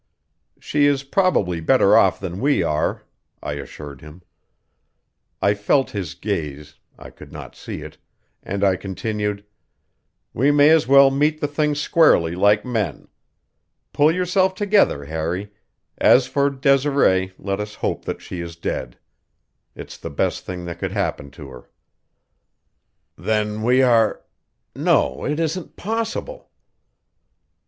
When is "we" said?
2.41-2.63, 10.33-10.49, 23.61-23.83